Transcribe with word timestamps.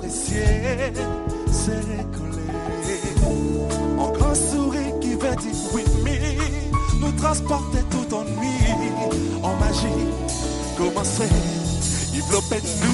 apprécier 0.00 0.92
c'est 1.52 1.80
recoller. 1.80 2.50
Un 3.98 4.12
grand 4.12 4.34
sourire 4.34 4.98
qui 5.00 5.10
veut 5.10 5.36
dire 5.36 5.56
oui, 5.74 5.82
me 6.04 7.00
nous 7.00 7.12
transporter 7.12 7.82
tout 7.90 8.14
en 8.14 8.24
nuit 8.24 8.64
en 9.42 9.54
magie. 9.56 10.06
Commencer, 10.76 11.28
développer 12.12 12.60
nous. 12.82 12.89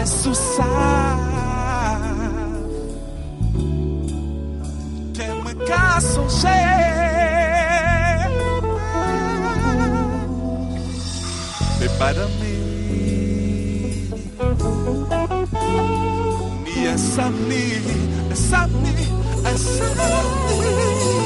Peço 0.00 0.32
que 5.12 5.28
me 5.44 5.52
Terima 5.52 5.54
kasih 5.66 6.70
para 11.98 12.26
mim. 12.40 12.60
Me 16.64 16.72
Me 16.80 16.88
asami, 16.88 17.66
asami, 18.32 18.96
asami 19.44 21.19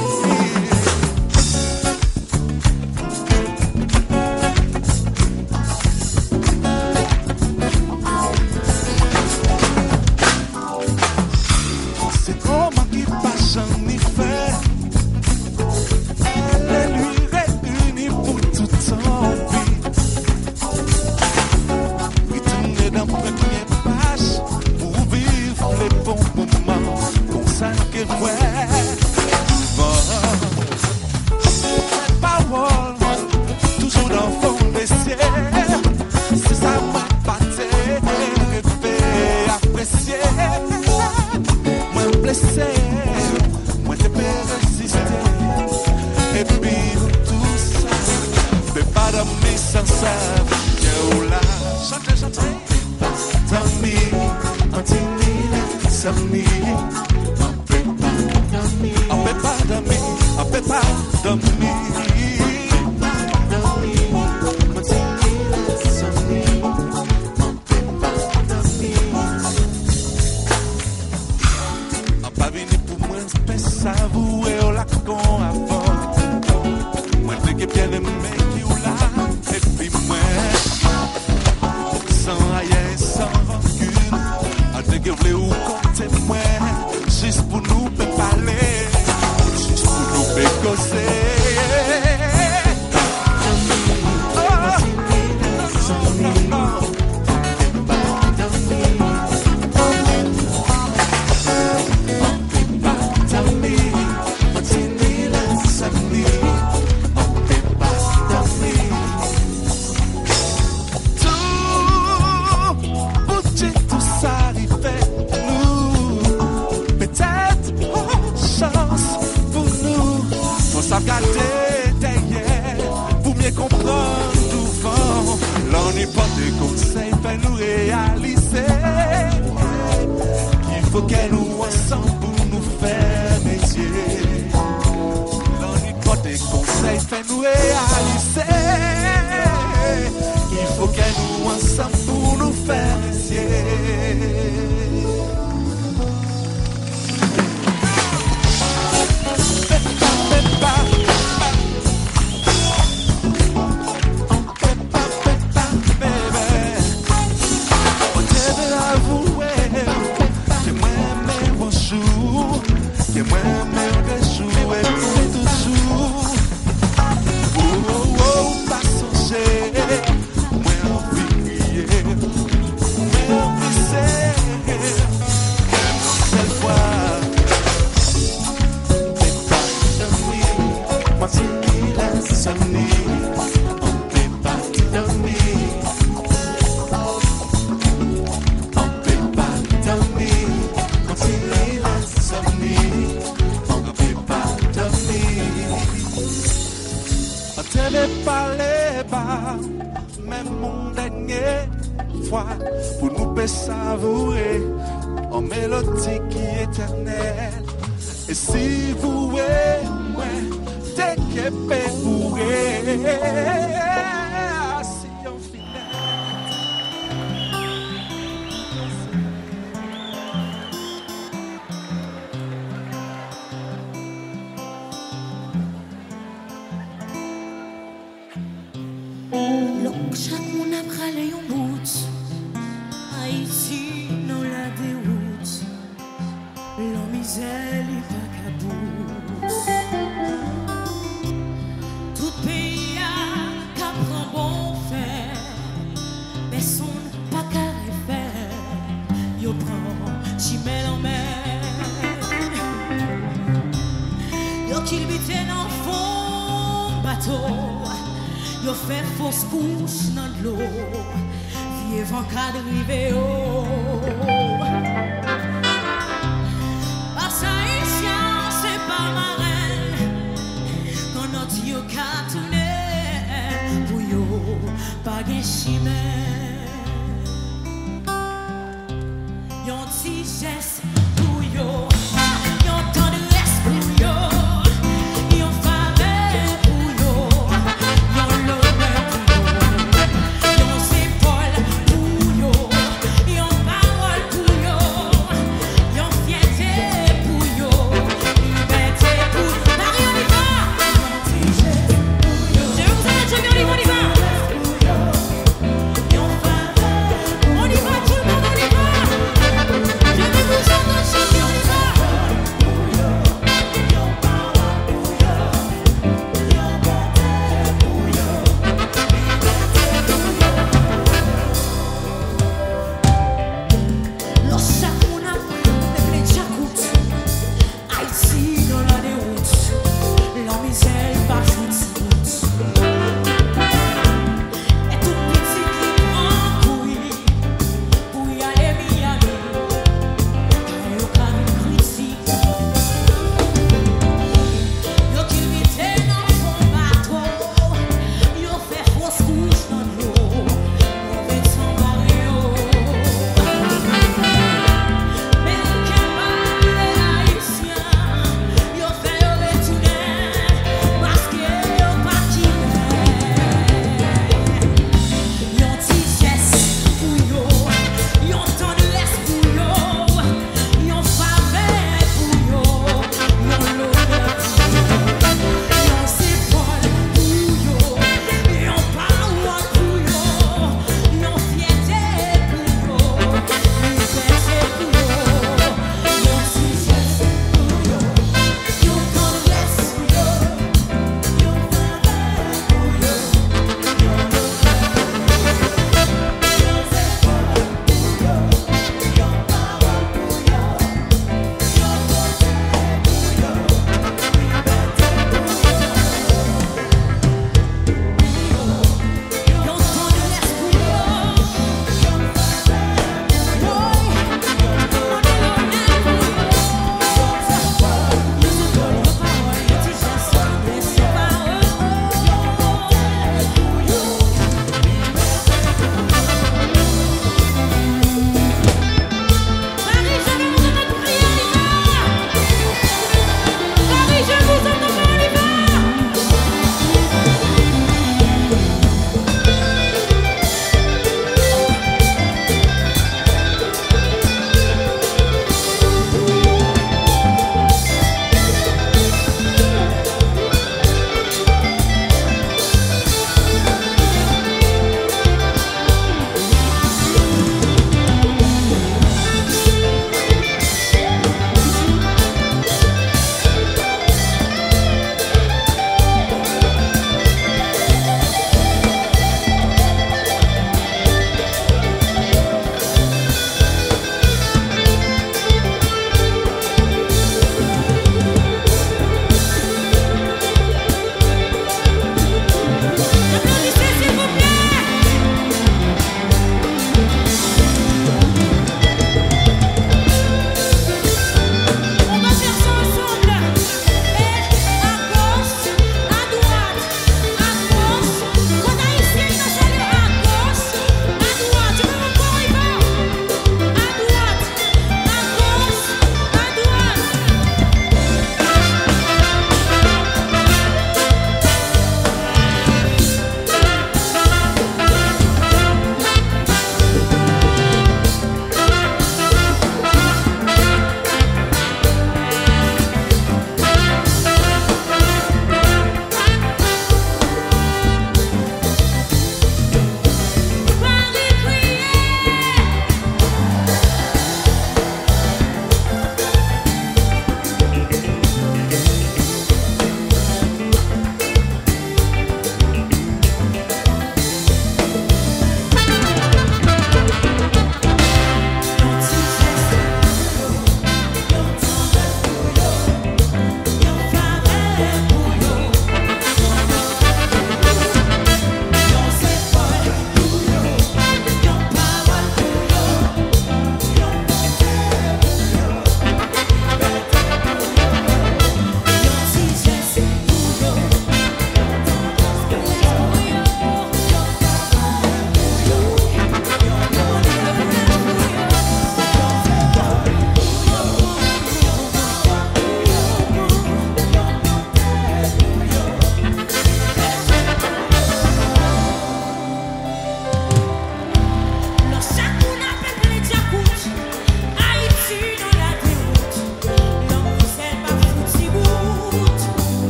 Je 230.95 231.01
vais 231.01 231.31
vous 231.49 231.54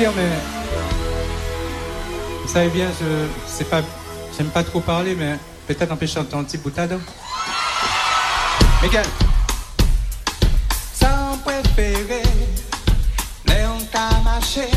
dire, 0.00 0.12
mais 0.16 0.30
vous 2.42 2.48
savez 2.48 2.70
bien, 2.70 2.88
je 2.98 3.26
sais 3.46 3.64
pas, 3.64 3.82
j'aime 4.34 4.48
pas 4.48 4.64
trop 4.64 4.80
parler, 4.80 5.14
mais 5.14 5.36
peut-être 5.66 5.92
empêcher 5.92 6.20
un 6.20 6.24
petit 6.24 6.56
boutade. 6.56 6.98
Miguel. 8.82 9.04
Sans 10.94 11.36
préféré, 11.44 12.22
Léon 13.46 13.76
Camaché, 13.92 14.70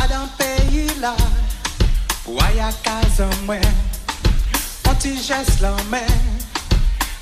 à 0.00 0.06
dans 0.06 0.28
pays 0.38 0.86
là, 1.00 1.16
pour 2.24 2.40
aller 2.44 2.60
à 2.60 2.70
casa 2.84 3.28
moi, 3.46 3.56
on 4.88 4.94
t'y 4.94 5.16
geste 5.20 5.60
la 5.60 5.74
main, 5.90 6.06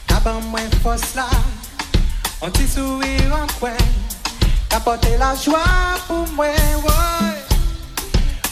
caban 0.06 0.42
moins 0.42 0.70
force 0.82 1.14
là, 1.14 1.26
on 2.42 2.50
t'y 2.50 2.68
sourire 2.68 3.32
en 3.32 3.46
coin. 3.58 3.70
Apporter 4.76 5.16
la 5.16 5.34
joie 5.34 5.96
pour 6.06 6.28
moi, 6.34 6.44
ouais. 6.48 7.42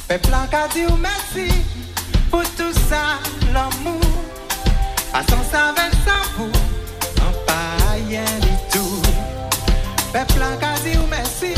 Peuple 0.09 0.33
a 0.33 0.69
dit 0.73 0.87
merci 0.99 1.53
pour 2.31 2.43
tout 2.57 2.73
ça, 2.89 3.19
l'amour. 3.53 4.01
Passons 5.13 5.45
ça 5.53 5.69
avec 5.69 5.93
ça 6.03 6.17
vous, 6.39 6.51
en 7.21 7.33
pas 7.45 7.93
rien 7.93 8.25
du 8.41 8.49
tout. 8.73 9.03
Peuple 10.15 10.43
a 10.43 10.79
dit 10.79 10.99
merci 11.11 11.53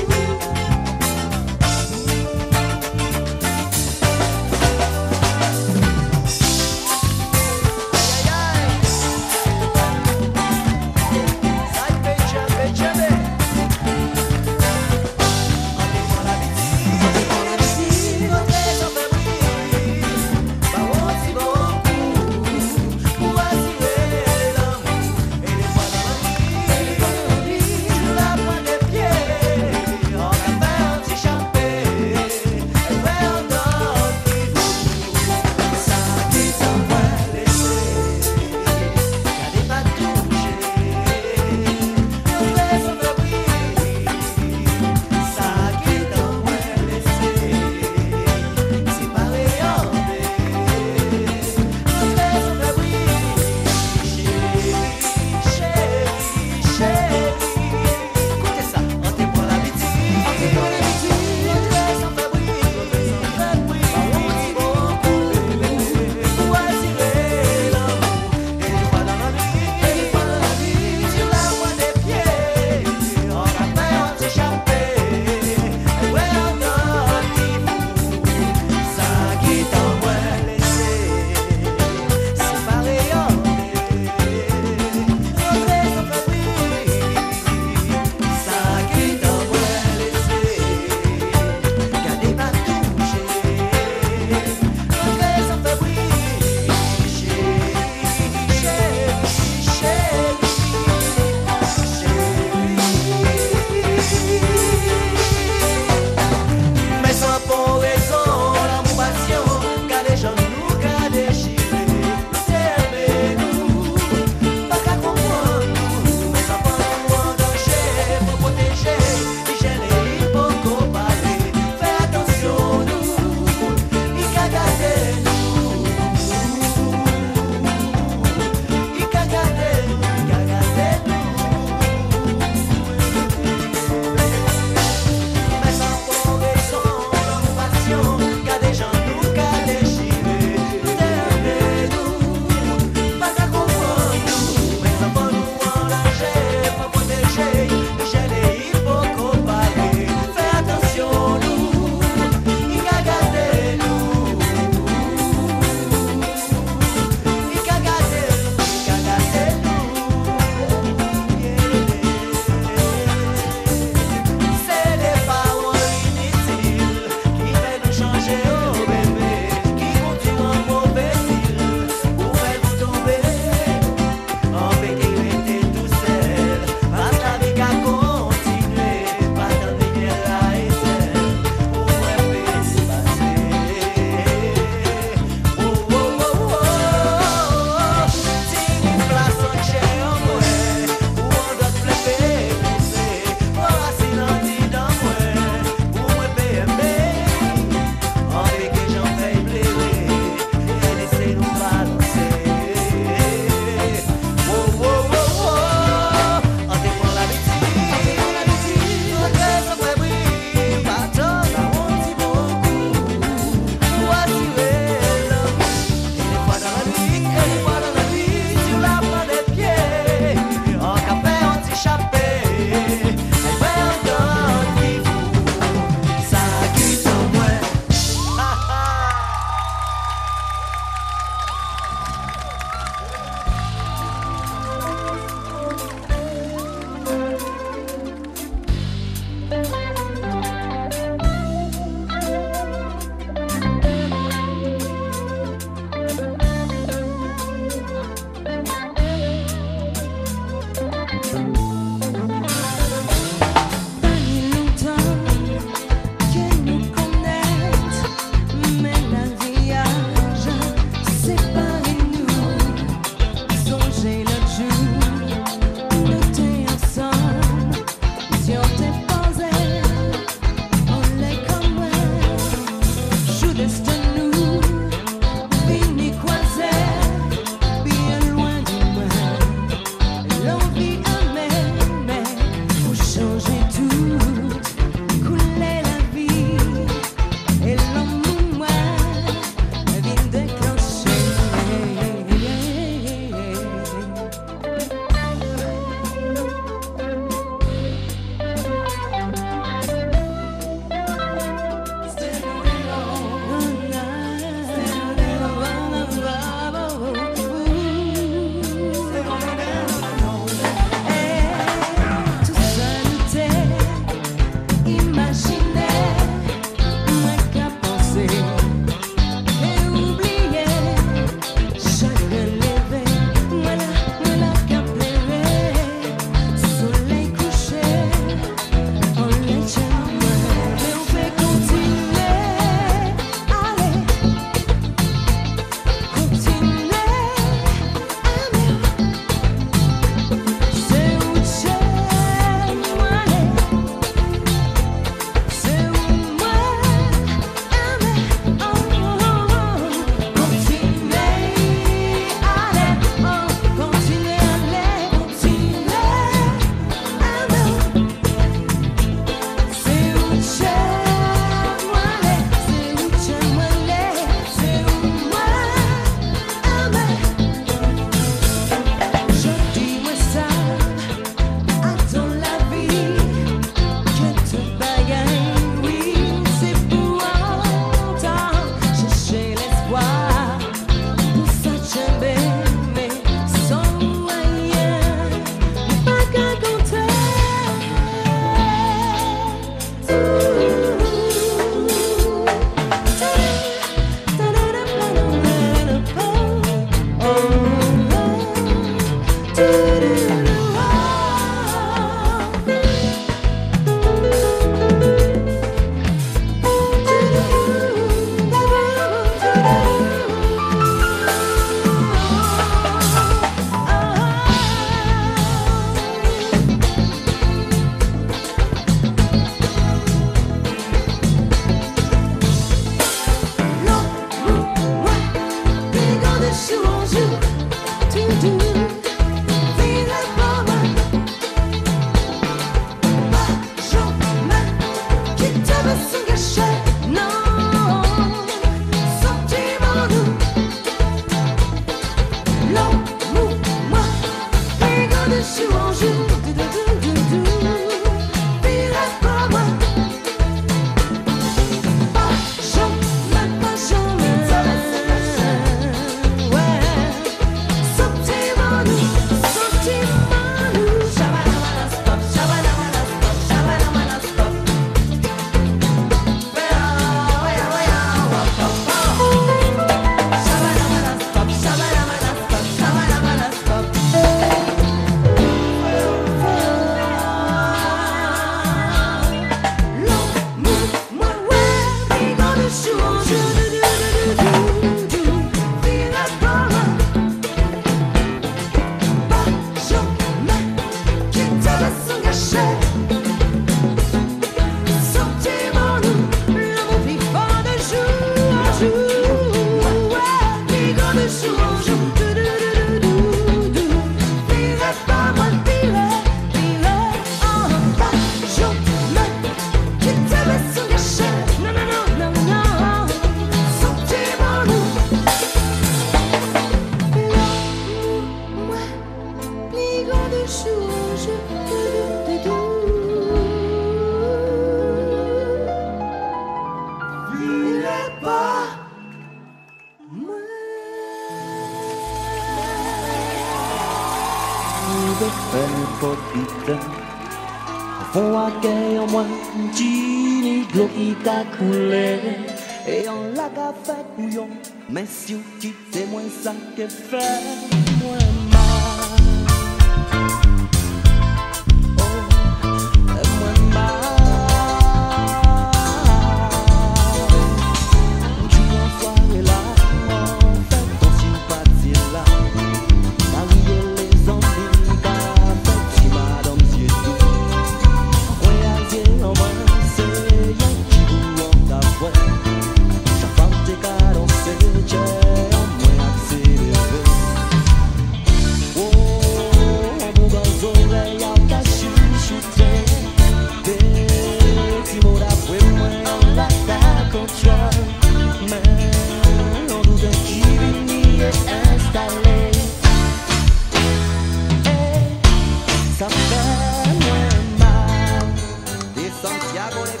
Angélique, 599.63 599.91
c'est 599.91 600.00